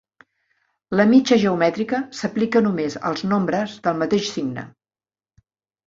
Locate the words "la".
0.99-1.05